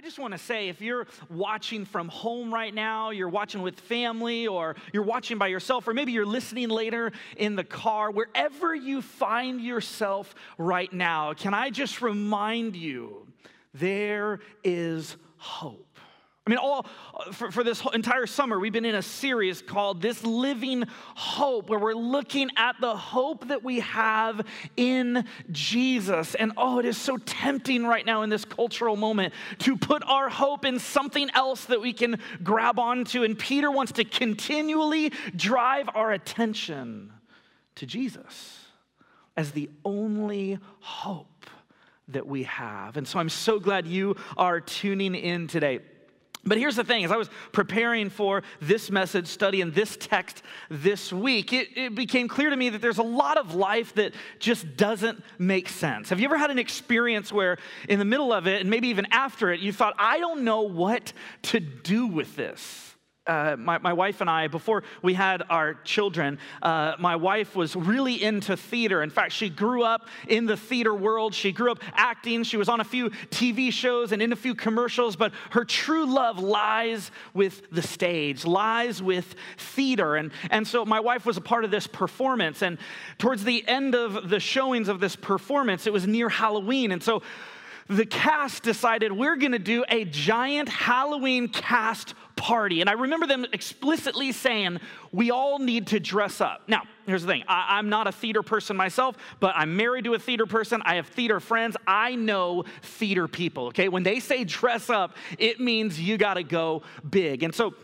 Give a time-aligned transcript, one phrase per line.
[0.00, 3.78] I just want to say if you're watching from home right now, you're watching with
[3.78, 8.74] family, or you're watching by yourself, or maybe you're listening later in the car, wherever
[8.74, 13.26] you find yourself right now, can I just remind you
[13.74, 15.89] there is hope?
[16.46, 16.86] I mean, all
[17.32, 20.84] for, for this entire summer, we've been in a series called This Living
[21.14, 26.34] Hope, where we're looking at the hope that we have in Jesus.
[26.34, 30.30] And oh, it is so tempting right now in this cultural moment to put our
[30.30, 33.22] hope in something else that we can grab onto.
[33.22, 37.12] And Peter wants to continually drive our attention
[37.74, 38.64] to Jesus
[39.36, 41.26] as the only hope
[42.08, 42.96] that we have.
[42.96, 45.80] And so I'm so glad you are tuning in today.
[46.44, 51.12] But here's the thing as I was preparing for this message, studying this text this
[51.12, 54.76] week, it, it, became clear to me that there's a lot of life that just
[54.76, 56.08] doesn't make sense.
[56.08, 57.58] Have you ever had an experience where,
[57.88, 60.62] in the middle of it, and maybe even after it, you thought, I don't know
[60.62, 61.12] what
[61.42, 62.89] to do with this?
[63.30, 67.76] Uh, my, my wife and I, before we had our children, uh, my wife was
[67.76, 69.02] really into theater.
[69.02, 71.32] In fact, she grew up in the theater world.
[71.32, 72.42] She grew up acting.
[72.42, 76.06] She was on a few TV shows and in a few commercials, but her true
[76.06, 80.16] love lies with the stage, lies with theater.
[80.16, 82.62] And, and so my wife was a part of this performance.
[82.62, 82.78] And
[83.18, 86.90] towards the end of the showings of this performance, it was near Halloween.
[86.90, 87.22] And so
[87.90, 92.80] the cast decided we're going to do a giant Halloween cast party.
[92.80, 94.78] And I remember them explicitly saying,
[95.10, 96.62] we all need to dress up.
[96.68, 100.14] Now, here's the thing I, am not a theater person myself, but I'm married to
[100.14, 100.80] a theater person.
[100.84, 101.76] I have theater friends.
[101.84, 103.88] I know theater people, okay?
[103.88, 107.42] When they say dress up, it means you got to go big.
[107.42, 107.74] And so,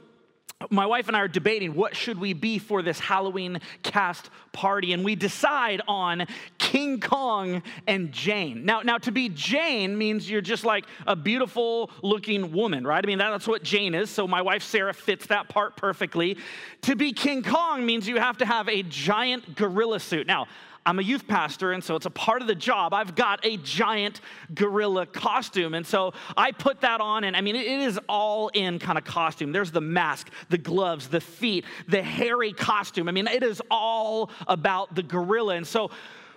[0.71, 4.95] my wife and I are debating what should we be for this Halloween cast party,
[4.95, 6.27] and we decide on
[6.57, 8.65] King Kong and Jane.
[8.65, 13.05] Now, now to be Jane means you're just like a beautiful looking woman, right?
[13.05, 14.09] I mean, that's what Jane is.
[14.09, 16.39] So my wife Sarah fits that part perfectly.
[16.83, 20.27] To be King Kong means you have to have a giant gorilla suit.
[20.27, 20.47] Now,
[20.87, 22.95] I'm a youth pastor, and so it's a part of the job.
[22.95, 24.21] I've got a giant
[24.55, 25.75] gorilla costume.
[25.75, 29.05] And so I put that on, and I mean, it is all in kind of
[29.05, 29.51] costume.
[29.51, 33.09] There's the mask, the gloves, the feet, the hairy costume.
[33.09, 35.57] I mean, it is all about the gorilla.
[35.57, 35.91] And so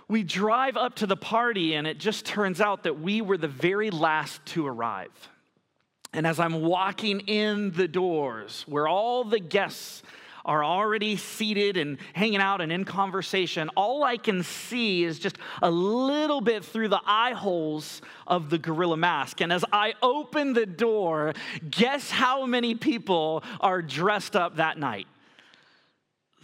[0.08, 3.48] we drive up to the party, and it just turns out that we were the
[3.48, 5.12] very last to arrive.
[6.12, 10.02] And as I'm walking in the doors where all the guests
[10.46, 15.38] are already seated and hanging out and in conversation, all I can see is just
[15.62, 19.42] a little bit through the eye holes of the gorilla mask.
[19.42, 21.34] And as I open the door,
[21.70, 25.08] guess how many people are dressed up that night?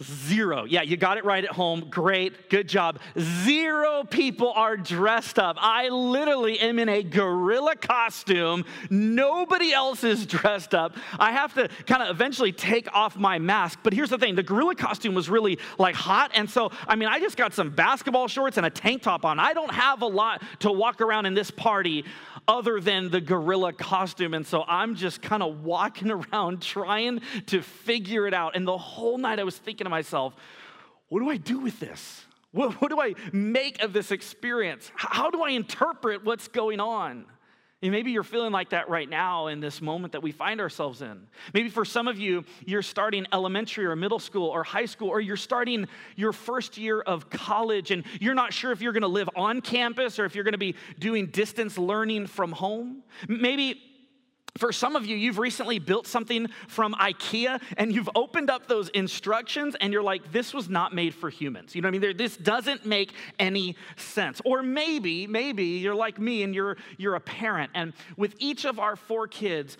[0.02, 0.64] Zero.
[0.64, 1.86] Yeah, you got it right at home.
[1.88, 2.50] Great.
[2.50, 2.98] Good job.
[3.18, 5.56] Zero people are dressed up.
[5.58, 8.66] I literally am in a gorilla costume.
[8.90, 10.96] Nobody else is dressed up.
[11.18, 13.78] I have to kind of eventually take off my mask.
[13.82, 16.30] But here's the thing the gorilla costume was really like hot.
[16.34, 19.38] And so, I mean, I just got some basketball shorts and a tank top on.
[19.38, 22.04] I don't have a lot to walk around in this party
[22.48, 24.34] other than the gorilla costume.
[24.34, 28.56] And so I'm just kind of walking around trying to figure it out.
[28.56, 30.34] And the whole night I was thinking to myself,
[31.08, 32.24] what do I do with this?
[32.52, 34.90] What, what do I make of this experience?
[34.94, 37.26] How do I interpret what's going on?
[37.82, 41.02] And maybe you're feeling like that right now in this moment that we find ourselves
[41.02, 41.26] in.
[41.52, 45.20] Maybe for some of you, you're starting elementary or middle school or high school, or
[45.20, 45.86] you're starting
[46.16, 50.18] your first year of college and you're not sure if you're gonna live on campus
[50.18, 53.02] or if you're gonna be doing distance learning from home.
[53.28, 53.82] Maybe
[54.58, 58.88] for some of you, you've recently built something from IKEA and you've opened up those
[58.90, 61.74] instructions and you're like, this was not made for humans.
[61.74, 62.16] You know what I mean?
[62.16, 64.40] This doesn't make any sense.
[64.44, 67.70] Or maybe, maybe you're like me and you're, you're a parent.
[67.74, 69.76] And with each of our four kids,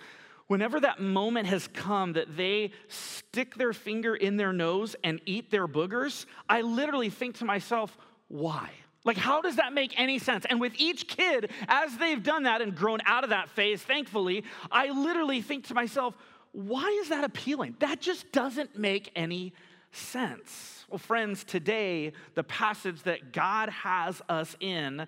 [0.47, 5.51] whenever that moment has come that they stick their finger in their nose and eat
[5.51, 8.71] their boogers, I literally think to myself, why?
[9.07, 10.45] Like, how does that make any sense?
[10.49, 14.43] And with each kid, as they've done that and grown out of that phase, thankfully,
[14.69, 16.17] I literally think to myself,
[16.51, 17.77] why is that appealing?
[17.79, 19.53] That just doesn't make any
[19.93, 20.85] sense.
[20.89, 25.07] Well, friends, today, the passage that God has us in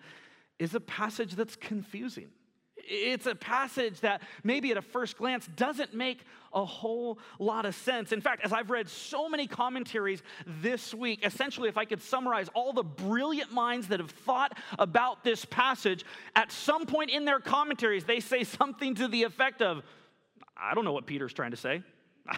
[0.59, 2.29] is a passage that's confusing.
[2.87, 7.75] It's a passage that maybe at a first glance doesn't make a whole lot of
[7.75, 8.11] sense.
[8.11, 12.49] In fact, as I've read so many commentaries this week, essentially, if I could summarize
[12.53, 16.03] all the brilliant minds that have thought about this passage,
[16.35, 19.83] at some point in their commentaries, they say something to the effect of,
[20.57, 21.83] I don't know what Peter's trying to say.
[22.27, 22.37] I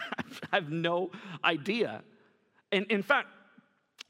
[0.52, 1.12] have no
[1.44, 2.04] idea.
[2.72, 3.28] And in fact,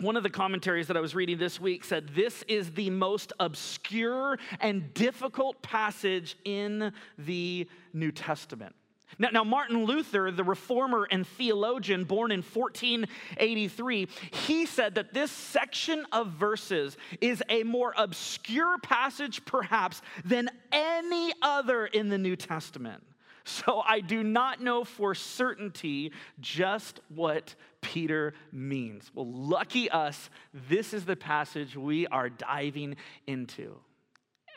[0.02, 3.34] one of the commentaries that I was reading this week said this is the most
[3.40, 8.76] obscure and difficult passage in the New Testament.
[9.20, 15.30] Now, now, Martin Luther, the reformer and theologian born in 1483, he said that this
[15.30, 22.38] section of verses is a more obscure passage, perhaps, than any other in the New
[22.38, 23.04] Testament.
[23.44, 29.12] So I do not know for certainty just what Peter means.
[29.14, 32.96] Well, lucky us, this is the passage we are diving
[33.28, 33.78] into.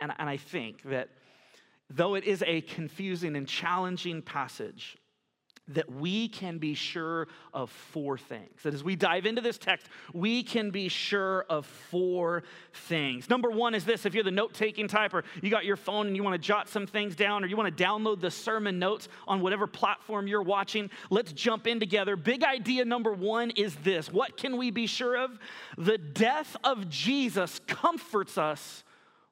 [0.00, 1.08] And, and I think that
[1.90, 4.96] though it is a confusing and challenging passage,
[5.68, 8.62] that we can be sure of four things.
[8.64, 13.30] That as we dive into this text, we can be sure of four things.
[13.30, 16.06] Number one is this if you're the note taking type, or you got your phone
[16.06, 18.78] and you want to jot some things down, or you want to download the sermon
[18.78, 22.14] notes on whatever platform you're watching, let's jump in together.
[22.14, 25.38] Big idea number one is this what can we be sure of?
[25.78, 28.84] The death of Jesus comforts us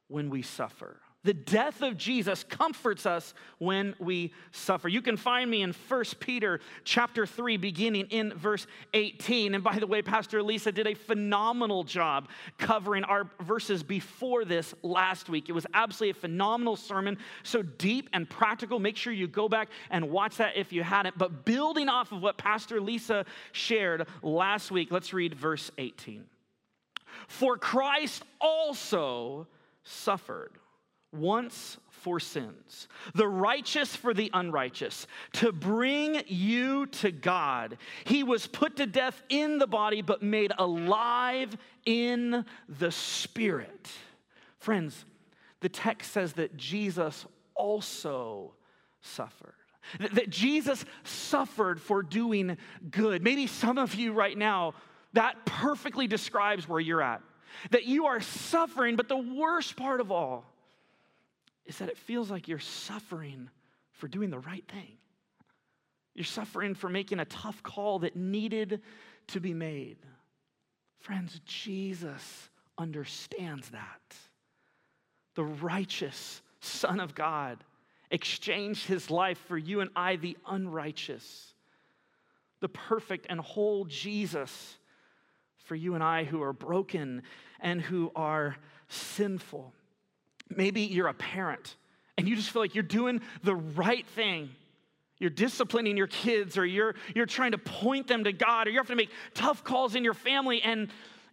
[0.08, 1.01] when we suffer.
[1.24, 4.88] The death of Jesus comforts us when we suffer.
[4.88, 9.54] You can find me in 1 Peter chapter 3 beginning in verse 18.
[9.54, 12.28] And by the way, Pastor Lisa did a phenomenal job
[12.58, 15.48] covering our verses before this last week.
[15.48, 18.80] It was absolutely a phenomenal sermon, so deep and practical.
[18.80, 21.16] Make sure you go back and watch that if you hadn't.
[21.16, 26.24] But building off of what Pastor Lisa shared last week, let's read verse 18.
[27.28, 29.46] For Christ also
[29.84, 30.58] suffered
[31.12, 37.78] once for sins, the righteous for the unrighteous, to bring you to God.
[38.04, 41.56] He was put to death in the body, but made alive
[41.86, 43.88] in the spirit.
[44.58, 45.04] Friends,
[45.60, 47.24] the text says that Jesus
[47.54, 48.54] also
[49.00, 49.54] suffered.
[49.98, 52.56] That Jesus suffered for doing
[52.90, 53.22] good.
[53.22, 54.74] Maybe some of you right now,
[55.12, 57.20] that perfectly describes where you're at.
[57.70, 60.51] That you are suffering, but the worst part of all
[61.66, 63.50] is that it feels like you're suffering
[63.92, 64.98] for doing the right thing.
[66.14, 68.82] You're suffering for making a tough call that needed
[69.28, 69.96] to be made.
[70.98, 74.16] Friends, Jesus understands that.
[75.34, 77.64] The righteous Son of God
[78.10, 81.54] exchanged his life for you and I, the unrighteous.
[82.60, 84.76] The perfect and whole Jesus
[85.64, 87.22] for you and I who are broken
[87.60, 88.56] and who are
[88.88, 89.72] sinful.
[90.56, 91.76] Maybe you're a parent
[92.18, 94.50] and you just feel like you're doing the right thing.
[95.18, 98.78] You're disciplining your kids, or you're, you're trying to point them to God, or you
[98.78, 100.88] have to make tough calls in your family and,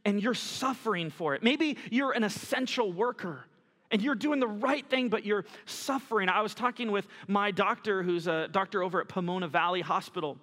[0.05, 1.41] and you're suffering for it.
[1.41, 3.45] Maybe you're an essential worker
[3.91, 6.29] and you're doing the right thing, but you're suffering.
[6.29, 10.37] I was talking with my doctor, who's a doctor over at Pomona Valley Hospital,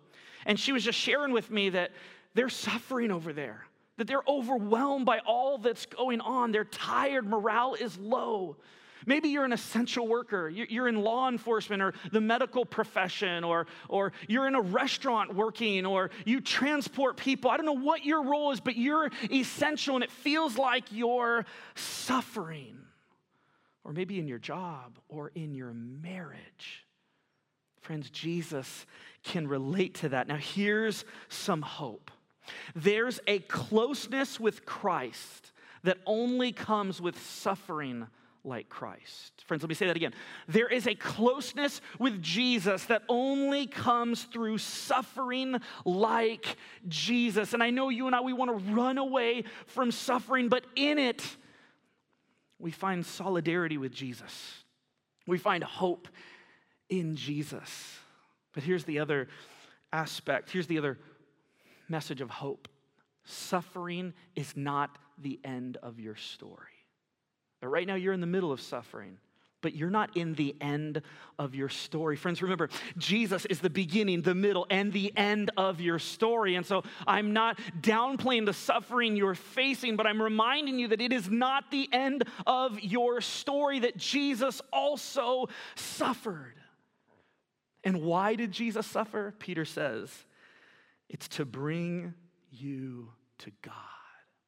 [0.44, 1.92] and she was just sharing with me that
[2.34, 3.64] they're suffering over there
[3.96, 6.52] that they're overwhelmed by all that's going on.
[6.52, 8.56] They're tired, morale is low.
[9.06, 14.12] Maybe you're an essential worker, you're in law enforcement or the medical profession, or, or
[14.26, 17.50] you're in a restaurant working, or you transport people.
[17.50, 21.46] I don't know what your role is, but you're essential and it feels like you're
[21.76, 22.78] suffering.
[23.84, 26.84] Or maybe in your job or in your marriage.
[27.82, 28.84] Friends, Jesus
[29.22, 30.26] can relate to that.
[30.26, 32.10] Now, here's some hope.
[32.74, 35.52] There's a closeness with Christ
[35.82, 38.06] that only comes with suffering
[38.46, 39.32] like Christ.
[39.46, 40.14] Friends, let me say that again.
[40.46, 46.56] There is a closeness with Jesus that only comes through suffering like
[46.88, 47.52] Jesus.
[47.52, 50.98] And I know you and I, we want to run away from suffering, but in
[50.98, 51.24] it,
[52.58, 54.54] we find solidarity with Jesus.
[55.26, 56.08] We find hope
[56.88, 57.98] in Jesus.
[58.54, 59.28] But here's the other
[59.92, 60.50] aspect.
[60.50, 60.98] Here's the other
[61.88, 62.68] message of hope.
[63.24, 66.84] Suffering is not the end of your story.
[67.60, 69.16] But right now, you're in the middle of suffering,
[69.62, 71.02] but you're not in the end
[71.38, 72.14] of your story.
[72.14, 76.54] Friends, remember, Jesus is the beginning, the middle, and the end of your story.
[76.54, 81.12] And so I'm not downplaying the suffering you're facing, but I'm reminding you that it
[81.12, 86.54] is not the end of your story, that Jesus also suffered.
[87.82, 89.34] And why did Jesus suffer?
[89.38, 90.10] Peter says,
[91.08, 92.14] it's to bring
[92.50, 93.74] you to God.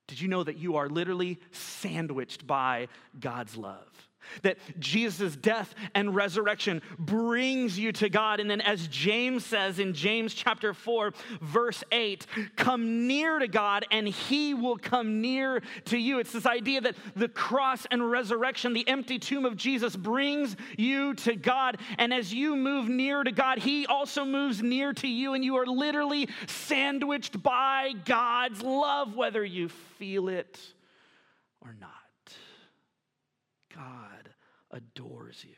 [0.07, 2.89] Did you know that you are literally sandwiched by
[3.21, 4.08] God's love?
[4.43, 8.41] That Jesus' death and resurrection brings you to God.
[8.41, 13.87] And then, as James says in James chapter 4, verse 8, come near to God
[13.91, 16.19] and he will come near to you.
[16.19, 21.15] It's this idea that the cross and resurrection, the empty tomb of Jesus, brings you
[21.15, 21.79] to God.
[21.99, 25.57] And as you move near to God, he also moves near to you, and you
[25.57, 30.59] are literally sandwiched by God's love, whether you feel it
[31.61, 31.98] or not.
[33.79, 34.31] God
[34.71, 35.55] adores you.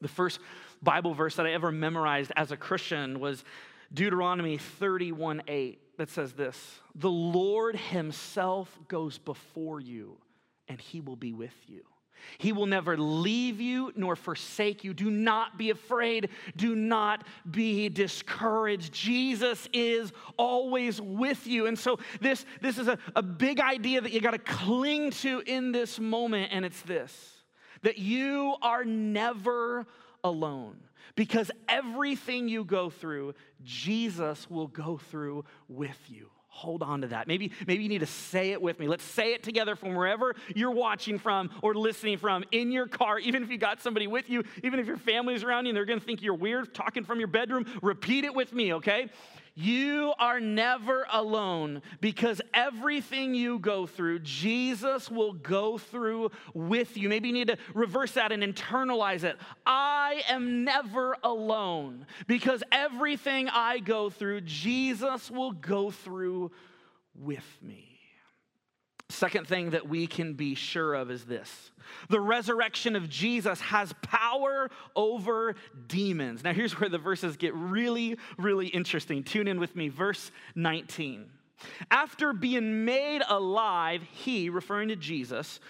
[0.00, 0.40] The first
[0.82, 3.44] Bible verse that I ever memorized as a Christian was
[3.92, 6.56] Deuteronomy 31 8 that says this
[6.94, 10.18] The Lord Himself goes before you,
[10.68, 11.82] and He will be with you.
[12.38, 14.94] He will never leave you nor forsake you.
[14.94, 16.30] Do not be afraid.
[16.56, 18.92] Do not be discouraged.
[18.92, 21.66] Jesus is always with you.
[21.66, 25.42] And so, this, this is a, a big idea that you got to cling to
[25.46, 27.36] in this moment, and it's this
[27.82, 29.86] that you are never
[30.22, 30.76] alone
[31.14, 36.30] because everything you go through, Jesus will go through with you.
[36.52, 37.28] Hold on to that.
[37.28, 38.88] Maybe, maybe you need to say it with me.
[38.88, 43.20] Let's say it together from wherever you're watching from or listening from in your car,
[43.20, 45.84] even if you got somebody with you, even if your family's around you and they're
[45.84, 47.66] gonna think you're weird talking from your bedroom.
[47.82, 49.08] Repeat it with me, okay?
[49.54, 57.08] You are never alone because everything you go through, Jesus will go through with you.
[57.08, 59.36] Maybe you need to reverse that and internalize it.
[59.66, 66.52] I am never alone because everything I go through, Jesus will go through
[67.14, 67.89] with me.
[69.10, 71.70] Second thing that we can be sure of is this
[72.08, 75.56] the resurrection of Jesus has power over
[75.88, 76.44] demons.
[76.44, 79.24] Now, here's where the verses get really, really interesting.
[79.24, 81.26] Tune in with me, verse 19.
[81.90, 85.60] After being made alive, he, referring to Jesus,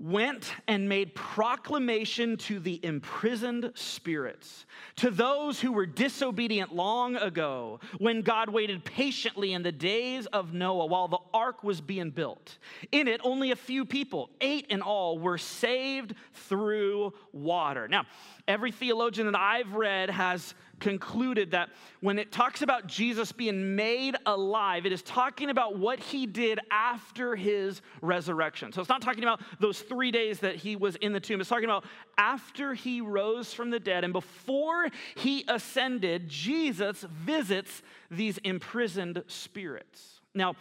[0.00, 4.64] went and made proclamation to the imprisoned spirits,
[4.96, 10.54] to those who were disobedient long ago, when God waited patiently in the days of
[10.54, 12.56] Noah while the ark was being built.
[12.92, 17.86] In it, only a few people, eight in all, were saved through water.
[17.86, 18.06] Now,
[18.48, 21.70] every theologian that I've read has concluded that
[22.00, 26.58] when it talks about Jesus being made alive, it is talking about what he did
[26.70, 28.72] after his resurrection.
[28.72, 31.40] So it's not talking about those three days that he was in the tomb.
[31.40, 31.84] It's talking about
[32.18, 40.20] after he rose from the dead and before he ascended, Jesus visits these imprisoned spirits.
[40.34, 40.54] Now,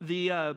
[0.00, 0.54] the uh,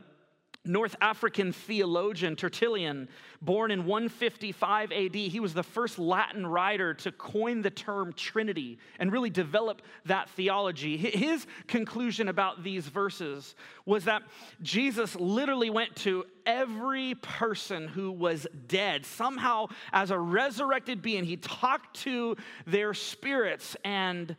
[0.64, 3.08] North African theologian Tertullian,
[3.40, 8.78] born in 155 AD, he was the first Latin writer to coin the term Trinity
[9.00, 10.96] and really develop that theology.
[10.96, 14.22] His conclusion about these verses was that
[14.62, 19.04] Jesus literally went to every person who was dead.
[19.04, 22.36] Somehow, as a resurrected being, he talked to
[22.68, 24.36] their spirits and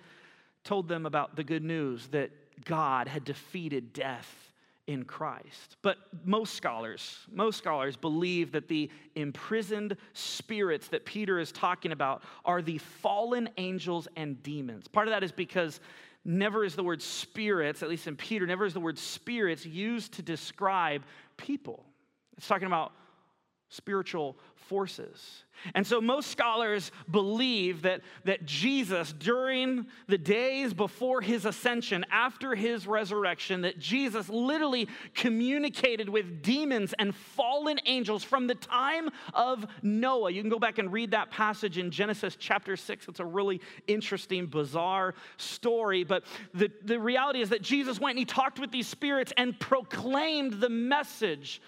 [0.63, 2.31] told them about the good news that
[2.63, 4.42] God had defeated death
[4.87, 5.77] in Christ.
[5.81, 12.23] But most scholars, most scholars believe that the imprisoned spirits that Peter is talking about
[12.43, 14.87] are the fallen angels and demons.
[14.87, 15.79] Part of that is because
[16.25, 20.13] never is the word spirits, at least in Peter, never is the word spirits used
[20.13, 21.03] to describe
[21.37, 21.85] people.
[22.37, 22.93] It's talking about
[23.73, 24.37] spiritual
[24.67, 25.43] forces.
[25.75, 32.53] And so most scholars believe that, that Jesus, during the days before his ascension, after
[32.55, 39.65] his resurrection, that Jesus literally communicated with demons and fallen angels from the time of
[39.81, 40.31] Noah.
[40.31, 43.07] You can go back and read that passage in Genesis chapter 6.
[43.07, 46.03] It's a really interesting, bizarre story.
[46.03, 49.57] But the, the reality is that Jesus went and he talked with these spirits and
[49.59, 51.61] proclaimed the message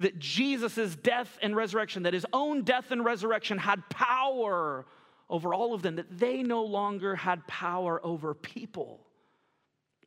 [0.00, 4.84] that Jesus' death and resurrection, that his own death and resurrection had power
[5.28, 9.00] over all of them, that they no longer had power over people,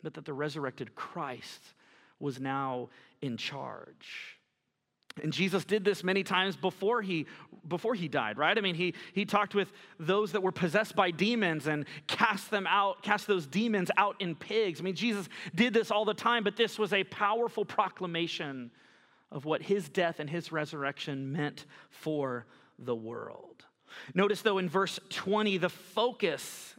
[0.03, 1.61] but that the resurrected Christ
[2.19, 2.89] was now
[3.21, 4.37] in charge.
[5.21, 7.25] And Jesus did this many times before he,
[7.67, 8.57] before he died, right?
[8.57, 12.65] I mean, he, he talked with those that were possessed by demons and cast them
[12.67, 14.79] out, cast those demons out in pigs.
[14.79, 18.71] I mean, Jesus did this all the time, but this was a powerful proclamation
[19.31, 22.45] of what his death and his resurrection meant for
[22.77, 23.65] the world.
[24.13, 26.75] Notice, though, in verse 20, the focus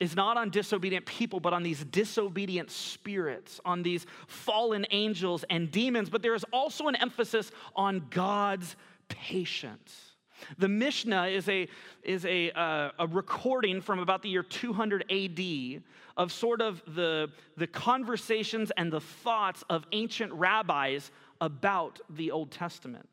[0.00, 5.70] is not on disobedient people, but on these disobedient spirits, on these fallen angels and
[5.70, 6.10] demons.
[6.10, 8.74] But there is also an emphasis on God's
[9.08, 10.12] patience.
[10.58, 11.68] The Mishnah is a,
[12.02, 15.82] is a, uh, a recording from about the year 200 AD
[16.16, 22.50] of sort of the, the conversations and the thoughts of ancient rabbis about the Old
[22.50, 23.06] Testament.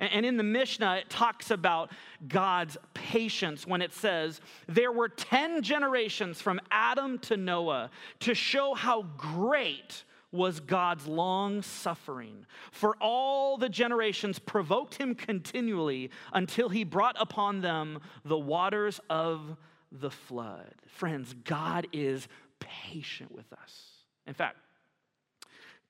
[0.00, 1.92] And in the Mishnah, it talks about
[2.26, 7.90] God's patience when it says, There were 10 generations from Adam to Noah
[8.20, 12.46] to show how great was God's long suffering.
[12.72, 19.56] For all the generations provoked him continually until he brought upon them the waters of
[19.92, 20.74] the flood.
[20.88, 22.26] Friends, God is
[22.58, 23.90] patient with us.
[24.26, 24.56] In fact,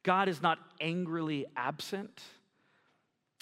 [0.07, 2.23] God is not angrily absent,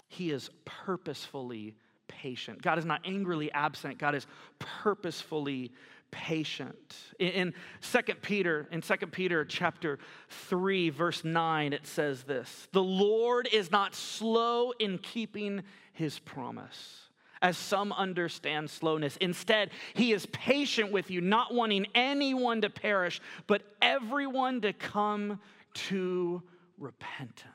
[0.08, 1.76] He is purposefully
[2.08, 2.62] patient.
[2.62, 4.26] God is not angrily absent, God is
[4.58, 5.72] purposefully
[6.10, 6.96] patient.
[7.18, 9.98] In, Second 2 Peter, in 2 Peter chapter
[10.30, 17.02] 3, verse 9, it says this: the Lord is not slow in keeping his promise.
[17.42, 19.18] As some understand slowness.
[19.18, 25.40] Instead, he is patient with you, not wanting anyone to perish, but everyone to come
[25.74, 26.42] to
[26.84, 27.48] repentance.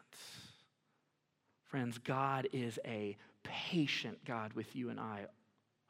[1.63, 5.25] Friends, God is a patient God with you and I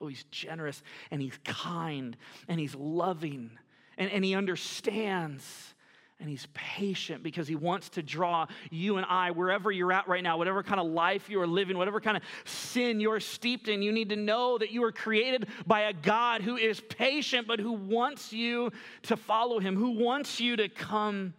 [0.02, 0.82] Oh, he's generous
[1.12, 2.16] and he's kind
[2.48, 3.52] and he's loving
[3.98, 5.74] and, and he understands
[6.22, 10.24] and he's patient because he wants to draw you and I, wherever you're at right
[10.24, 13.82] now, whatever kind of life you are living, whatever kind of sin you're steeped in,
[13.82, 17.60] you need to know that you were created by a God who is patient, but
[17.60, 18.72] who wants you
[19.04, 21.34] to follow him, who wants you to come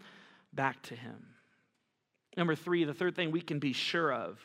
[0.52, 1.29] back to him.
[2.40, 4.38] Number three, the third thing we can be sure of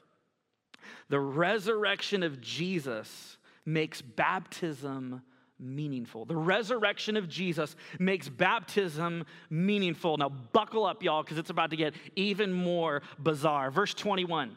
[1.08, 5.22] the resurrection of Jesus makes baptism
[5.58, 6.26] meaningful.
[6.26, 10.18] The resurrection of Jesus makes baptism meaningful.
[10.18, 13.72] Now, buckle up, y'all, because it's about to get even more bizarre.
[13.72, 14.54] Verse 21.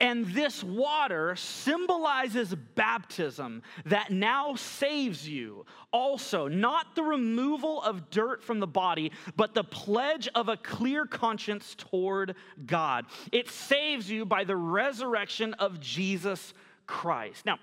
[0.00, 5.66] And this water symbolizes baptism that now saves you.
[5.92, 11.04] Also, not the removal of dirt from the body, but the pledge of a clear
[11.04, 13.06] conscience toward God.
[13.32, 16.54] It saves you by the resurrection of Jesus
[16.86, 17.44] Christ.
[17.44, 17.58] Now,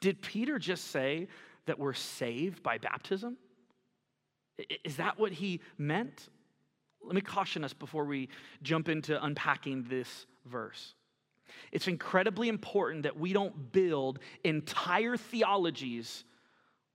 [0.00, 1.26] did Peter just say
[1.66, 3.36] that we're saved by baptism?
[4.84, 6.28] Is that what he meant?
[7.02, 8.28] Let me caution us before we
[8.62, 10.94] jump into unpacking this verse.
[11.72, 16.24] It's incredibly important that we don't build entire theologies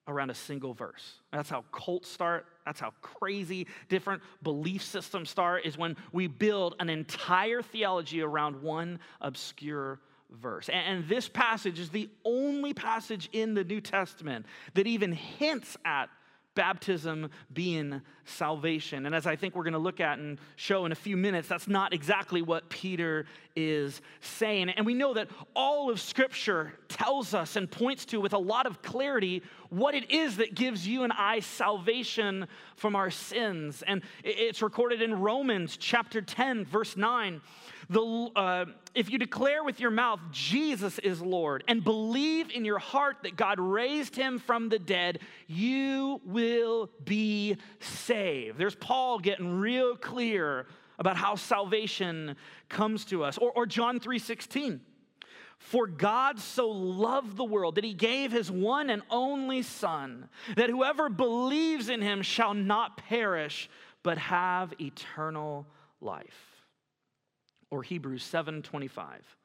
[0.08, 1.14] around a single verse.
[1.32, 2.46] That's how cults start.
[2.66, 8.62] That's how crazy different belief systems start, is when we build an entire theology around
[8.62, 10.00] one obscure
[10.32, 10.70] verse.
[10.70, 16.10] And this passage is the only passage in the New Testament that even hints at
[16.56, 19.06] baptism being salvation.
[19.06, 21.48] And as I think we're going to look at and show in a few minutes,
[21.48, 23.26] that's not exactly what Peter
[23.56, 24.70] is saying.
[24.70, 28.66] And we know that all of Scripture tells us and points to with a lot
[28.66, 33.84] of clarity what it is that gives you and I salvation from our sins.
[33.86, 37.42] And it's recorded in Romans chapter 10, verse 9
[37.92, 42.80] the, uh, if you declare with your mouth Jesus is Lord and believe in your
[42.80, 48.58] heart that God raised him from the dead, you will be saved.
[48.58, 50.68] There's Paul getting real clear
[51.00, 52.38] about how salvation
[52.70, 53.38] comes to us.
[53.38, 54.80] Or, or John 3:16.
[55.58, 60.70] For God so loved the world that he gave his one and only Son, that
[60.70, 63.70] whoever believes in him shall not perish,
[64.02, 65.68] but have eternal
[66.00, 66.51] life
[67.72, 69.38] or Hebrews 7:25.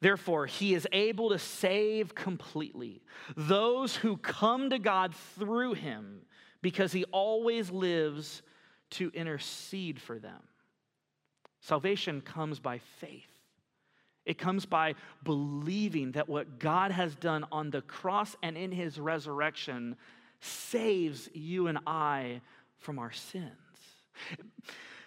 [0.00, 3.00] Therefore, he is able to save completely
[3.36, 6.26] those who come to God through him
[6.60, 8.42] because he always lives
[8.90, 10.42] to intercede for them.
[11.60, 13.30] Salvation comes by faith.
[14.26, 18.98] It comes by believing that what God has done on the cross and in his
[18.98, 19.96] resurrection
[20.40, 22.40] saves you and I
[22.78, 23.50] from our sins.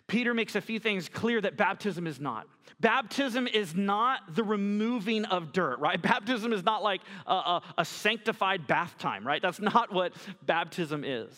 [0.07, 2.47] Peter makes a few things clear that baptism is not.
[2.79, 6.01] Baptism is not the removing of dirt, right?
[6.01, 9.41] Baptism is not like a, a, a sanctified bath time, right?
[9.41, 10.13] That's not what
[10.45, 11.29] baptism is.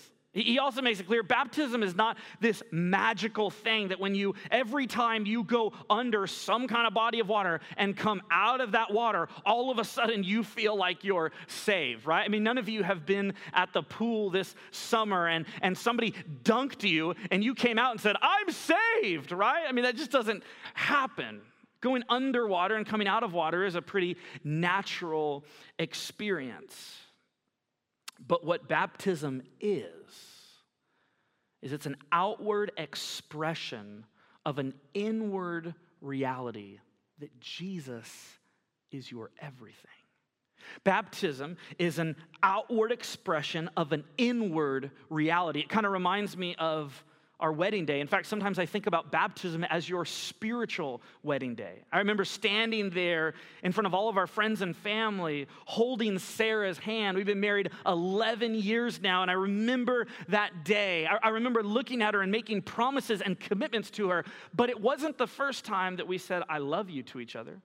[0.44, 4.88] He also makes it clear baptism is not this magical thing that when you, every
[4.88, 8.92] time you go under some kind of body of water and come out of that
[8.92, 12.24] water, all of a sudden you feel like you're saved, right?
[12.24, 16.14] I mean, none of you have been at the pool this summer and, and somebody
[16.44, 19.66] dunked you and you came out and said, I'm saved, right?
[19.68, 21.42] I mean, that just doesn't happen.
[21.82, 25.46] Going underwater and coming out of water is a pretty natural
[25.78, 26.98] experience.
[28.28, 29.86] But what baptism is,
[31.62, 34.06] is it's an outward expression
[34.46, 36.80] of an inward reality
[37.20, 38.08] that Jesus
[38.92, 39.90] is your everything.
[40.84, 45.60] Baptism is an outward expression of an inward reality.
[45.60, 47.04] It kind of reminds me of
[47.40, 48.02] our wedding day.
[48.02, 51.84] In fact, sometimes I think about baptism as your spiritual wedding day.
[51.92, 56.78] I remember standing there in front of all of our friends and family, holding Sarah's
[56.78, 57.16] hand.
[57.16, 61.06] We've been married 11 years now, and I remember that day.
[61.06, 65.18] I, remember looking at her and making promises and commitments to her, but it wasn't
[65.18, 67.62] the first time that we said, I love you to each other.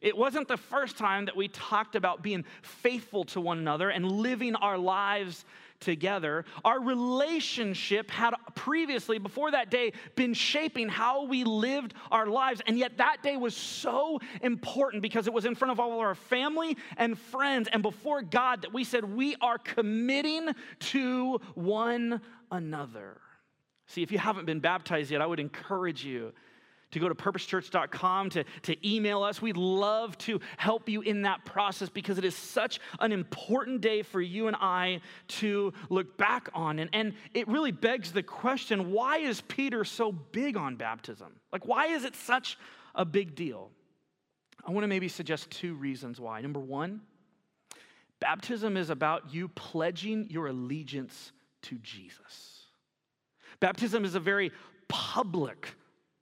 [0.00, 4.10] It wasn't the first time that we talked about being faithful to one another and
[4.10, 5.44] living our lives
[5.80, 6.44] together.
[6.64, 12.62] Our relationship had previously, before that day, been shaping how we lived our lives.
[12.66, 16.14] And yet that day was so important because it was in front of all our
[16.14, 23.20] family and friends and before God that we said we are committing to one another.
[23.86, 26.32] See, if you haven't been baptized yet, I would encourage you
[26.92, 29.40] to go to purposechurch.com, to, to email us.
[29.40, 34.02] We'd love to help you in that process because it is such an important day
[34.02, 36.78] for you and I to look back on.
[36.78, 41.32] And, and it really begs the question why is Peter so big on baptism?
[41.52, 42.58] Like, why is it such
[42.94, 43.70] a big deal?
[44.66, 46.40] I want to maybe suggest two reasons why.
[46.40, 47.00] Number one,
[48.20, 52.66] baptism is about you pledging your allegiance to Jesus.
[53.60, 54.52] Baptism is a very
[54.88, 55.74] public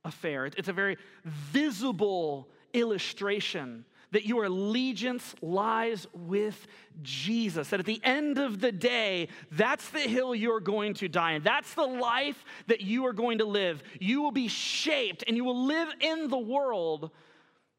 [0.08, 0.46] affair.
[0.46, 6.66] It's a very visible illustration that your allegiance lies with
[7.02, 7.68] Jesus.
[7.68, 11.42] That at the end of the day, that's the hill you're going to die in.
[11.42, 13.82] That's the life that you are going to live.
[14.00, 17.10] You will be shaped and you will live in the world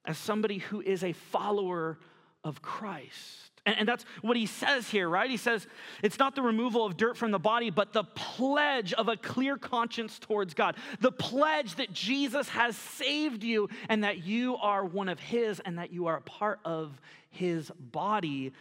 [0.06, 2.00] as somebody who is a follower
[2.44, 3.59] of Christ.
[3.78, 5.30] And, that's what he says here, right?
[5.30, 5.68] He says
[6.04, 9.58] it's not the removal of dirt from the body, but the pledge of a clear
[9.58, 10.76] conscience towards God.
[11.00, 15.78] The pledge that Jesus has saved you and that you are one of his and
[15.78, 18.54] that you are a part of his body,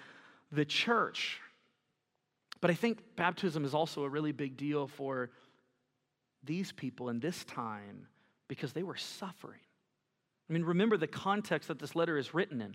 [0.52, 1.40] the church.
[2.60, 5.30] But I think baptism is also a really big deal for
[6.44, 8.06] these people in this time
[8.48, 9.60] because they were suffering.
[10.48, 12.74] I mean, remember the context that this letter is written in.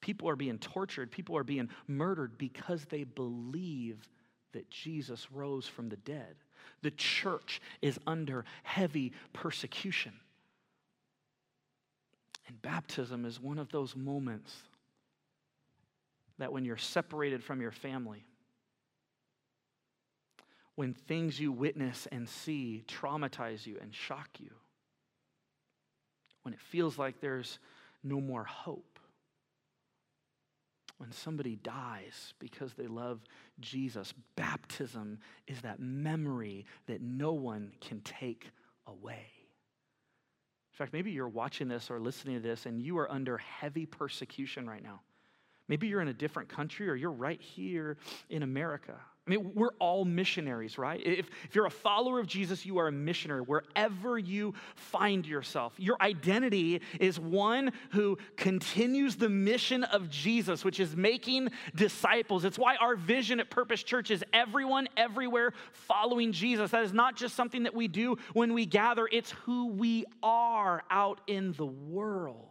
[0.00, 4.08] People are being tortured, people are being murdered because they believe
[4.52, 6.36] that Jesus rose from the dead.
[6.82, 10.12] The church is under heavy persecution.
[12.48, 14.54] And baptism is one of those moments
[16.38, 18.24] that when you're separated from your family,
[20.74, 24.50] when things you witness and see traumatize you and shock you,
[26.42, 27.58] when it feels like there's
[28.02, 28.89] no more hope,
[31.00, 33.20] when somebody dies because they love
[33.58, 38.50] Jesus, baptism is that memory that no one can take
[38.86, 39.24] away.
[40.74, 43.86] In fact, maybe you're watching this or listening to this and you are under heavy
[43.86, 45.00] persecution right now.
[45.70, 47.96] Maybe you're in a different country or you're right here
[48.28, 48.96] in America.
[49.24, 51.00] I mean, we're all missionaries, right?
[51.00, 55.72] If, if you're a follower of Jesus, you are a missionary wherever you find yourself.
[55.78, 62.44] Your identity is one who continues the mission of Jesus, which is making disciples.
[62.44, 66.72] It's why our vision at Purpose Church is everyone, everywhere following Jesus.
[66.72, 70.82] That is not just something that we do when we gather, it's who we are
[70.90, 72.49] out in the world.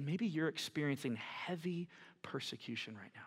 [0.00, 1.86] And maybe you're experiencing heavy
[2.22, 3.20] persecution right now.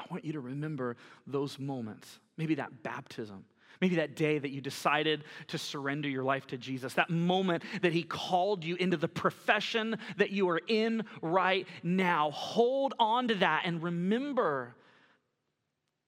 [0.00, 0.96] I want you to remember
[1.28, 3.44] those moments, maybe that baptism.
[3.80, 7.92] Maybe that day that you decided to surrender your life to Jesus, that moment that
[7.92, 12.32] He called you into the profession that you are in right now.
[12.32, 14.74] Hold on to that and remember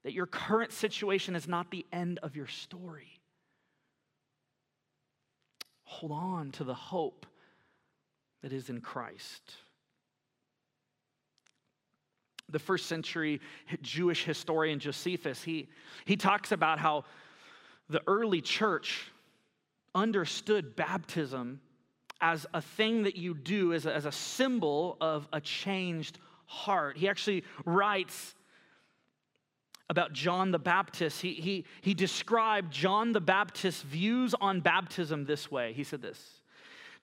[0.02, 3.20] that your current situation is not the end of your story.
[5.84, 7.26] Hold on to the hope
[8.44, 9.54] that is in Christ
[12.48, 13.40] the first century
[13.82, 15.68] Jewish historian Josephus, he,
[16.04, 17.04] he talks about how
[17.88, 19.10] the early church
[19.94, 21.60] understood baptism
[22.20, 26.96] as a thing that you do, as a, as a symbol of a changed heart.
[26.96, 28.34] He actually writes
[29.90, 31.20] about John the Baptist.
[31.20, 35.72] He, he, he described John the Baptist's views on baptism this way.
[35.72, 36.40] He said this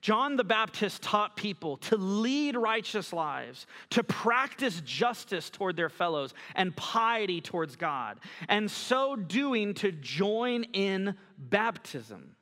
[0.02, 6.34] John the Baptist taught people to lead righteous lives, to practice justice toward their fellows,
[6.56, 12.36] and piety towards God, and so doing to join in baptism.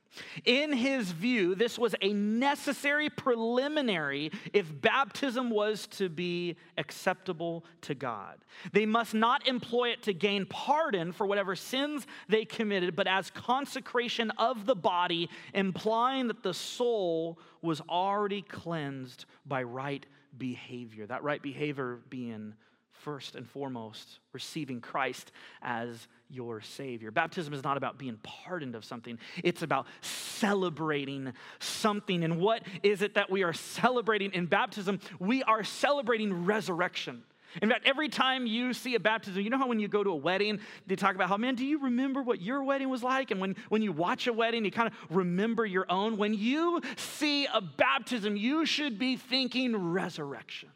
[0.44, 7.94] In his view, this was a necessary preliminary if baptism was to be acceptable to
[7.94, 8.38] God.
[8.72, 13.30] They must not employ it to gain pardon for whatever sins they committed, but as
[13.30, 20.04] consecration of the body, implying that the soul was already cleansed by right
[20.36, 21.06] behavior.
[21.06, 22.54] That right behavior being
[22.92, 27.10] first and foremost, receiving Christ as your Savior.
[27.10, 32.22] Baptism is not about being pardoned of something, it's about celebrating something.
[32.24, 35.00] And what is it that we are celebrating in baptism?
[35.18, 37.22] We are celebrating resurrection.
[37.60, 40.10] In fact, every time you see a baptism, you know how when you go to
[40.10, 43.32] a wedding, they talk about how, man, do you remember what your wedding was like?
[43.32, 46.16] And when, when you watch a wedding, you kind of remember your own.
[46.16, 50.68] When you see a baptism, you should be thinking resurrection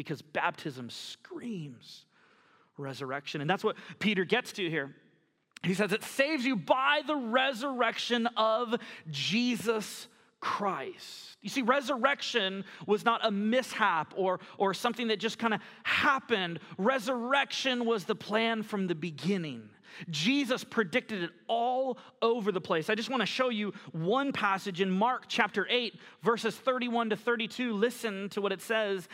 [0.00, 2.06] because baptism screams
[2.78, 3.42] resurrection.
[3.42, 4.94] And that's what Peter gets to here.
[5.62, 8.74] He says it saves you by the resurrection of
[9.10, 10.08] Jesus
[10.40, 11.36] Christ.
[11.42, 16.60] You see, resurrection was not a mishap or, or something that just kind of happened.
[16.78, 19.68] Resurrection was the plan from the beginning.
[20.08, 22.88] Jesus predicted it all over the place.
[22.88, 27.16] I just want to show you one passage in Mark chapter 8, verses 31 to
[27.16, 27.74] 32.
[27.74, 29.08] Listen to what it says.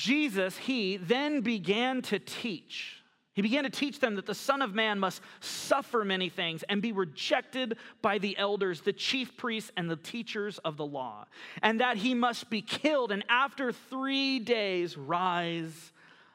[0.00, 3.00] Jesus, he then began to teach
[3.40, 6.82] he began to teach them that the Son of Man must suffer many things and
[6.82, 11.26] be rejected by the elders, the chief priests, and the teachers of the law,
[11.62, 15.92] and that he must be killed and after three days rise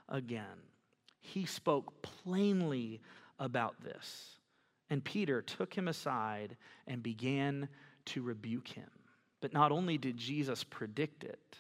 [0.08, 0.45] again.
[1.19, 3.01] He spoke plainly
[3.39, 4.38] about this.
[4.89, 6.56] And Peter took him aside
[6.88, 7.67] and began
[8.06, 8.89] to rebuke him.
[9.41, 11.58] But not only did Jesus predict it,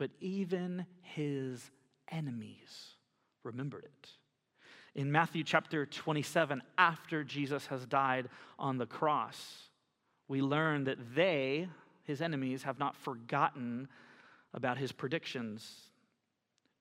[0.00, 1.70] but even his
[2.10, 2.96] enemies
[3.44, 4.08] remembered it
[4.94, 9.68] in Matthew chapter 27, after Jesus has died on the cross,
[10.26, 11.68] we learn that they,
[12.02, 13.88] his enemies, have not forgotten
[14.52, 15.89] about his predictions.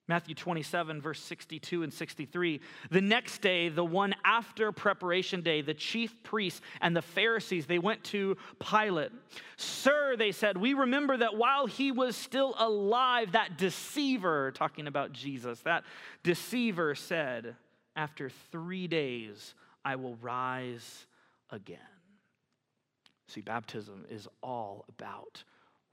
[0.10, 2.60] Matthew 27, verse 62 and 63.
[2.89, 7.78] The next day, the one after preparation day, the chief priests and the Pharisees, they
[7.78, 9.12] went to Pilate.
[9.56, 15.13] Sir, they said, we remember that while he was still alive, that deceiver, talking about
[15.13, 15.84] Jesus, that
[16.24, 17.56] deceiver said,
[17.95, 19.54] after three days,
[19.86, 21.06] I will rise
[21.52, 21.78] again.
[23.28, 25.43] See, baptism is all about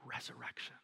[0.07, 0.75] resurrection.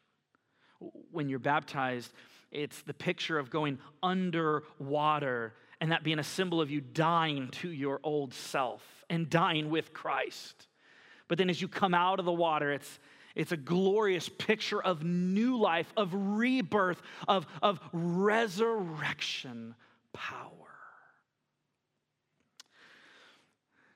[1.10, 2.12] When you're baptized,
[2.50, 7.68] it's the picture of going underwater and that being a symbol of you dying to
[7.68, 10.68] your old self and dying with Christ.
[11.28, 13.00] But then as you come out of the water, it's,
[13.34, 19.74] it's a glorious picture of new life, of rebirth, of, of resurrection
[20.12, 20.50] power.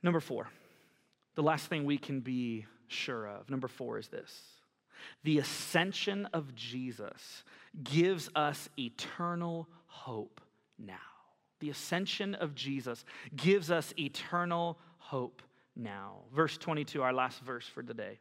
[0.03, 0.49] Number four,
[1.35, 4.56] the last thing we can be sure of, number four is this
[5.25, 7.45] the ascension of Jesus
[7.83, 10.41] gives us eternal hope
[10.79, 10.95] now.
[11.61, 13.05] The ascension of Jesus
[13.35, 15.43] gives us eternal hope
[15.75, 16.25] now.
[16.35, 18.19] Verse 22, our last verse for today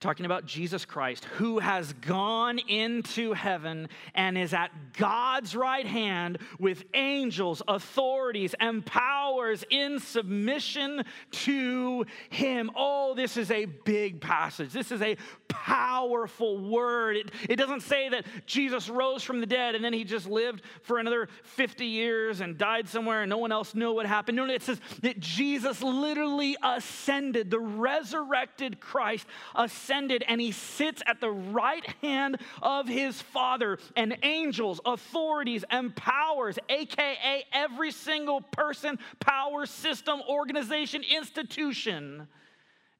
[0.00, 6.38] talking about Jesus Christ, who has gone into heaven and is at God's right hand
[6.58, 12.70] with angels, authorities, and powers in submission to him.
[12.74, 14.72] Oh, this is a big passage.
[14.72, 17.16] This is a powerful word.
[17.16, 20.62] It, it doesn't say that Jesus rose from the dead and then he just lived
[20.80, 24.36] for another 50 years and died somewhere and no one else knew what happened.
[24.36, 31.02] No, it says that Jesus literally ascended, the resurrected Christ ascended ascended and he sits
[31.06, 38.40] at the right hand of his Father, and angels, authorities, and powers, aka every single
[38.40, 42.28] person, power, system, organization, institution,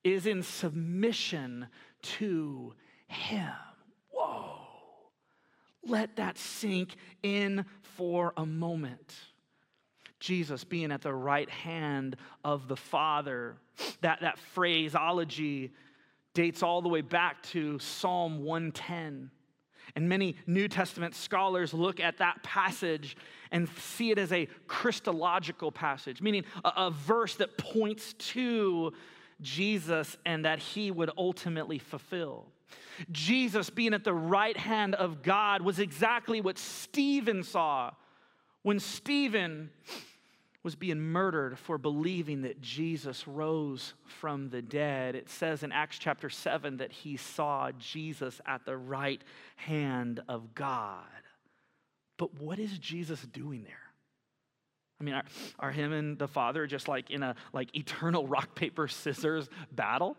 [0.03, 1.67] is in submission
[2.03, 2.75] to
[3.07, 3.53] him.
[4.11, 4.57] Whoa.
[5.87, 9.15] Let that sink in for a moment.
[10.19, 13.57] Jesus being at the right hand of the Father,
[14.03, 15.73] that, that phraseology
[16.41, 19.31] dates all the way back to Psalm 110.
[19.95, 23.15] And many New Testament scholars look at that passage
[23.51, 28.95] and see it as a Christological passage, meaning a, a, verse that points to
[29.43, 32.47] Jesus and that he would ultimately fulfill.
[33.13, 37.91] Jesus being at the right hand of God was exactly what Stephen saw
[38.63, 39.69] when Stephen
[40.63, 45.15] was being murdered for believing that Jesus rose from the dead.
[45.15, 49.23] It says in Acts chapter 7 that he saw Jesus at the right
[49.57, 51.05] hand of God.
[52.19, 53.77] But what is Jesus doing there?
[55.01, 55.25] I mean, are,
[55.59, 60.17] are him and the Father just like in a like eternal rock, paper, scissors battle?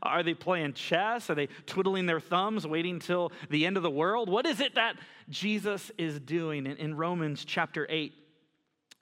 [0.00, 1.28] Are they playing chess?
[1.28, 4.30] Are they twiddling their thumbs, waiting till the end of the world?
[4.30, 4.96] What is it that
[5.28, 6.66] Jesus is doing?
[6.66, 8.14] In, in Romans chapter 8,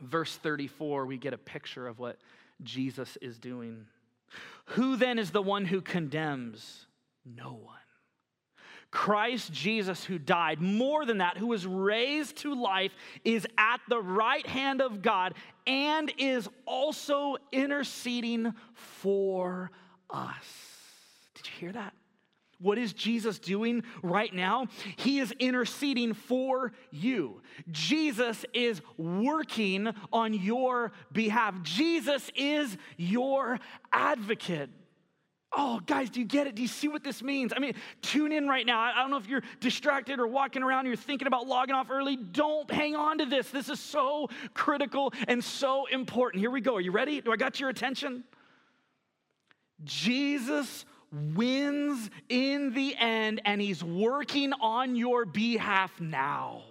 [0.01, 2.19] verse 34, we get a picture of what
[2.63, 3.87] Jesus is doing.
[4.67, 6.87] Who then is the one who condemns?
[7.25, 7.77] No one.
[8.91, 12.93] Christ Jesus, who died, more than that, who was raised to life,
[13.25, 15.35] is at the right hand of God
[15.67, 19.71] and is also interceding for
[20.09, 20.45] us.
[21.35, 21.95] Did you hear that?
[22.61, 24.67] What is Jesus doing right now?
[24.97, 27.41] He is interceding for you.
[27.71, 31.63] Jesus is working on your behalf.
[31.63, 33.59] Jesus is your
[33.93, 34.71] advocate.
[35.53, 36.55] Oh, guys, do you get it?
[36.55, 37.53] Do you see what this means?
[37.57, 38.79] I mean, tune in right now.
[38.79, 42.17] I don't know if you're distracted or walking around, you're thinking about logging off early.
[42.17, 43.51] Don't hang on to this.
[43.51, 46.41] This is so critical and so important.
[46.41, 46.77] Here we go.
[46.77, 47.21] Are you ready?
[47.21, 48.23] Do I got your attention?
[49.83, 56.63] Jesus wins in the end, and he's working on your behalf now.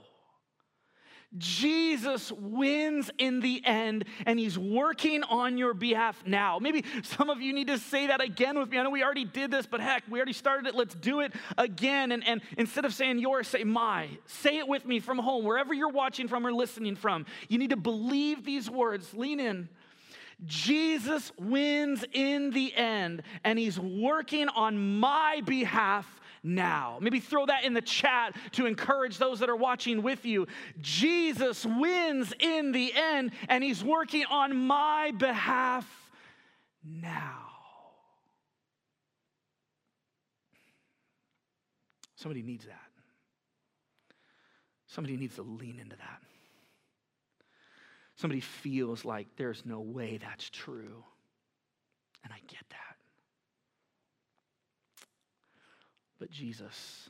[1.37, 6.57] Jesus wins in the end, and he's working on your behalf now.
[6.57, 8.79] Maybe some of you need to say that again with me.
[8.79, 10.73] I know we already did this, but heck, we already started it.
[10.73, 12.11] Let's do it again.
[12.11, 14.09] And, and instead of saying yours, say my.
[14.25, 17.27] Say it with me from home, wherever you're watching from or listening from.
[17.47, 19.13] You need to believe these words.
[19.13, 19.69] Lean in.
[20.45, 26.97] Jesus wins in the end, and he's working on my behalf now.
[27.01, 30.47] Maybe throw that in the chat to encourage those that are watching with you.
[30.79, 35.85] Jesus wins in the end, and he's working on my behalf
[36.83, 37.47] now.
[42.15, 42.75] Somebody needs that.
[44.87, 46.21] Somebody needs to lean into that.
[48.19, 51.05] Somebody feels like there's no way that's true.
[52.21, 52.97] And I get that.
[56.19, 57.09] But Jesus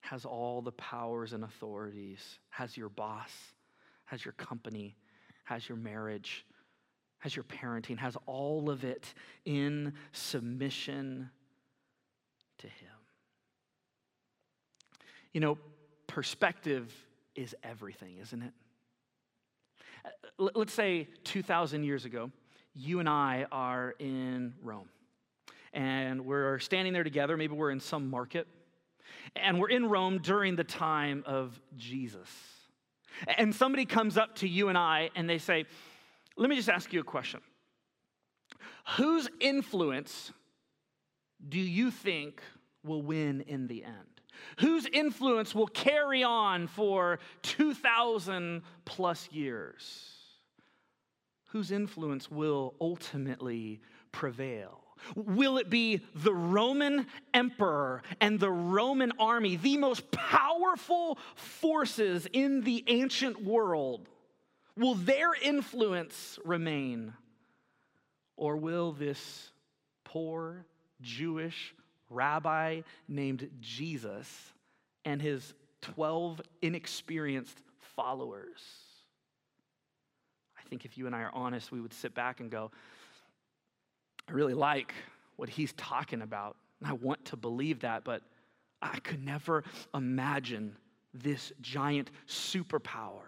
[0.00, 3.30] has all the powers and authorities, has your boss,
[4.04, 4.94] has your company,
[5.44, 6.44] has your marriage,
[7.20, 9.14] has your parenting, has all of it
[9.46, 11.30] in submission
[12.58, 12.90] to Him.
[15.32, 15.58] You know,
[16.06, 16.92] perspective
[17.34, 18.52] is everything, isn't it?
[20.38, 22.30] Let's say 2,000 years ago,
[22.74, 24.88] you and I are in Rome.
[25.72, 27.36] And we're standing there together.
[27.36, 28.46] Maybe we're in some market.
[29.34, 32.28] And we're in Rome during the time of Jesus.
[33.36, 35.64] And somebody comes up to you and I and they say,
[36.36, 37.40] Let me just ask you a question.
[38.96, 40.32] Whose influence
[41.48, 42.42] do you think
[42.84, 44.15] will win in the end?
[44.58, 50.14] Whose influence will carry on for 2,000 plus years,
[51.48, 53.80] whose influence will ultimately
[54.12, 54.82] prevail.
[55.14, 62.62] Will it be the Roman emperor and the Roman army, the most powerful forces in
[62.62, 64.08] the ancient world?
[64.76, 67.12] Will their influence remain?
[68.36, 69.50] Or will this
[70.04, 70.66] poor
[71.00, 71.74] Jewish
[72.10, 74.28] rabbi named Jesus
[75.04, 77.62] and his 12 inexperienced
[77.94, 78.60] followers.
[80.58, 82.70] I think if you and I are honest, we would sit back and go,
[84.28, 84.92] I really like
[85.36, 86.56] what he's talking about.
[86.80, 88.22] And I want to believe that, but
[88.82, 89.64] I could never
[89.94, 90.76] imagine
[91.14, 93.22] this giant superpower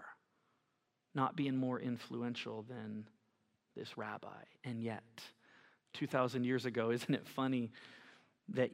[1.14, 3.04] not being more influential than
[3.76, 4.42] this rabbi.
[4.64, 5.02] And yet,
[5.94, 7.70] 2,000 years ago, isn't it funny
[8.50, 8.70] that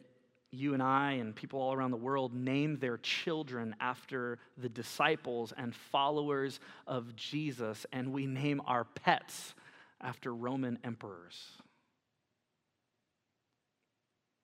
[0.51, 5.53] you and I and people all around the world name their children after the disciples
[5.57, 9.55] and followers of Jesus, and we name our pets
[10.01, 11.37] after Roman emperors.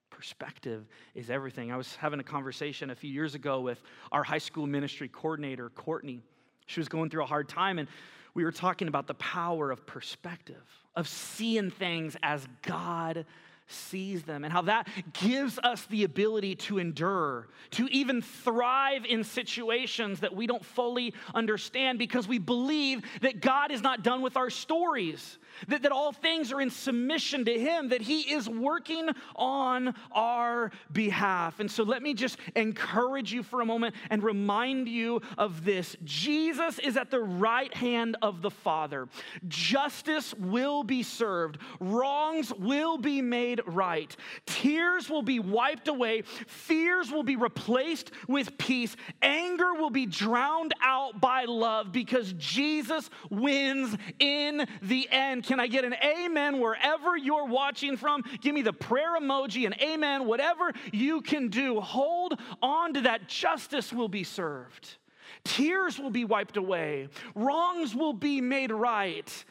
[0.09, 1.71] Perspective is everything.
[1.71, 5.69] I was having a conversation a few years ago with our high school ministry coordinator,
[5.69, 6.21] Courtney.
[6.67, 7.87] She was going through a hard time, and
[8.33, 10.63] we were talking about the power of perspective,
[10.95, 13.25] of seeing things as God
[13.71, 19.23] sees them, and how that gives us the ability to endure, to even thrive in
[19.23, 24.37] situations that we don't fully understand because we believe that God is not done with
[24.37, 29.09] our stories that, that all things are in submission to Him, that He is working
[29.35, 31.59] on our behalf.
[31.59, 35.95] And so let me just encourage you for a moment and remind you of this
[36.03, 39.07] Jesus is at the right hand of the Father.
[39.47, 47.11] Justice will be served, wrongs will be made right, tears will be wiped away, fears
[47.11, 53.95] will be replaced with peace, anger will be drowned out by love because Jesus wins
[54.19, 55.43] in the end.
[55.43, 58.23] Can I get an amen wherever you're watching from?
[58.41, 61.79] Give me the prayer emoji and amen, whatever you can do.
[61.79, 63.27] Hold on to that.
[63.27, 64.97] Justice will be served,
[65.43, 69.45] tears will be wiped away, wrongs will be made right.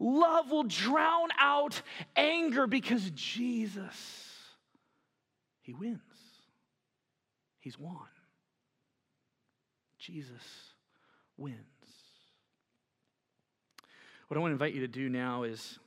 [0.00, 1.82] Love will drown out
[2.16, 4.34] anger because Jesus,
[5.60, 6.00] He wins.
[7.60, 7.98] He's won.
[9.98, 10.42] Jesus
[11.36, 11.58] wins.
[14.28, 15.78] What I want to invite you to do now is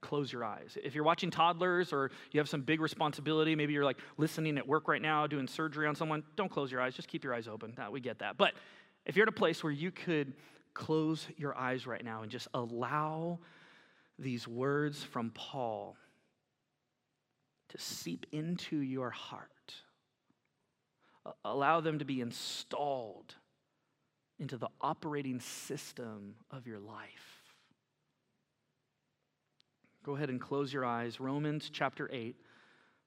[0.00, 0.78] close your eyes.
[0.82, 4.66] If you're watching toddlers or you have some big responsibility, maybe you're like listening at
[4.66, 6.94] work right now, doing surgery on someone, don't close your eyes.
[6.94, 7.74] Just keep your eyes open.
[7.90, 8.38] we get that.
[8.38, 8.54] But
[9.04, 10.32] if you're at a place where you could
[10.74, 13.38] close your eyes right now and just allow
[14.18, 15.96] these words from Paul
[17.70, 19.74] to seep into your heart,
[21.44, 23.34] allow them to be installed
[24.38, 27.42] into the operating system of your life.
[30.04, 31.18] Go ahead and close your eyes.
[31.18, 32.36] Romans chapter 8,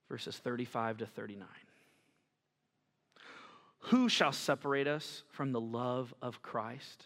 [0.10, 1.48] verses 35 to 39.
[3.80, 7.06] Who shall separate us from the love of Christ?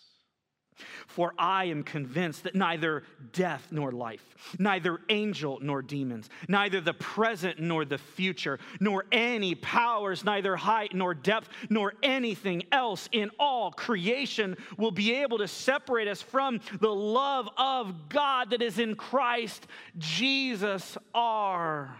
[1.07, 3.03] For I am convinced that neither
[3.33, 4.23] death nor life,
[4.57, 10.93] neither angel nor demons, neither the present nor the future, nor any powers, neither height
[10.93, 16.59] nor depth, nor anything else in all creation will be able to separate us from
[16.79, 19.67] the love of God that is in Christ
[19.97, 21.95] Jesus our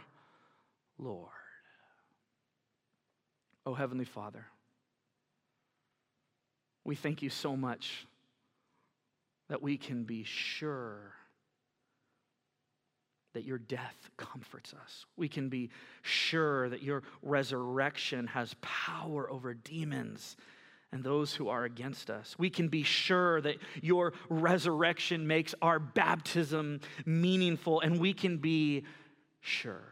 [0.97, 1.29] Lord.
[3.65, 4.45] Oh, Heavenly Father,
[6.83, 8.07] we thank you so much
[9.51, 11.11] that we can be sure
[13.33, 15.05] that your death comforts us.
[15.17, 15.71] We can be
[16.03, 20.37] sure that your resurrection has power over demons
[20.93, 22.33] and those who are against us.
[22.39, 28.85] We can be sure that your resurrection makes our baptism meaningful, and we can be
[29.41, 29.83] sure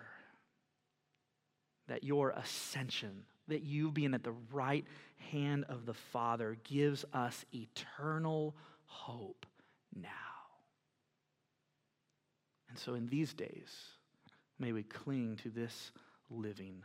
[1.90, 4.86] that your ascension, that you being at the right
[5.18, 8.56] hand of the Father, gives us eternal
[8.86, 9.46] hope
[9.96, 10.10] now.
[12.70, 13.70] And so in these days,
[14.60, 15.92] may we cling to this
[16.30, 16.84] living